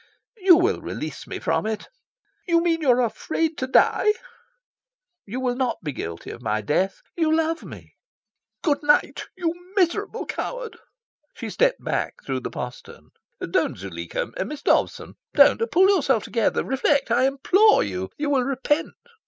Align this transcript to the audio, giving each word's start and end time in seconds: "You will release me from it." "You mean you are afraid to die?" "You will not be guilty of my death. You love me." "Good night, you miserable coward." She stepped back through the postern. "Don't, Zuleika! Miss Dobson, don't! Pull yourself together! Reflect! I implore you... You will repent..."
"You 0.39 0.55
will 0.55 0.81
release 0.81 1.27
me 1.27 1.37
from 1.37 1.67
it." 1.67 1.87
"You 2.47 2.59
mean 2.59 2.81
you 2.81 2.89
are 2.89 3.03
afraid 3.03 3.55
to 3.59 3.67
die?" 3.67 4.15
"You 5.27 5.39
will 5.39 5.53
not 5.55 5.77
be 5.83 5.91
guilty 5.91 6.31
of 6.31 6.41
my 6.41 6.59
death. 6.61 7.03
You 7.15 7.31
love 7.31 7.63
me." 7.63 7.93
"Good 8.63 8.81
night, 8.81 9.25
you 9.37 9.53
miserable 9.75 10.25
coward." 10.25 10.79
She 11.35 11.51
stepped 11.51 11.83
back 11.83 12.15
through 12.25 12.39
the 12.39 12.49
postern. 12.49 13.11
"Don't, 13.47 13.77
Zuleika! 13.77 14.31
Miss 14.43 14.63
Dobson, 14.63 15.17
don't! 15.35 15.61
Pull 15.71 15.89
yourself 15.91 16.23
together! 16.23 16.63
Reflect! 16.63 17.11
I 17.11 17.27
implore 17.27 17.83
you... 17.83 18.09
You 18.17 18.31
will 18.31 18.41
repent..." 18.43 18.95